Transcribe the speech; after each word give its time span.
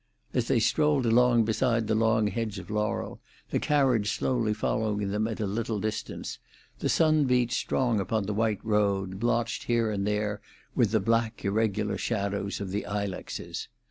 As 0.33 0.47
they 0.47 0.59
strolled 0.59 1.05
along 1.05 1.43
beside 1.45 1.85
the 1.85 1.93
long 1.93 2.25
hedge 2.25 2.57
of 2.57 2.71
laurel, 2.71 3.19
the 3.51 3.59
carriage 3.59 4.09
slowly 4.13 4.51
following 4.51 5.09
them 5.11 5.27
at 5.27 5.39
a 5.39 5.45
little 5.45 5.79
distance, 5.79 6.39
the 6.79 6.89
sun 6.89 7.25
beat 7.25 7.51
strong 7.51 7.99
upon 7.99 8.25
the 8.25 8.33
white 8.33 8.65
road, 8.65 9.19
blotched 9.19 9.65
here 9.65 9.91
and 9.91 10.07
there 10.07 10.41
with 10.73 10.89
the 10.89 10.99
black 10.99 11.45
irregular 11.45 11.99
shadows 11.99 12.59
of 12.59 12.71
the 12.71 12.83
ilexes. 12.87 13.67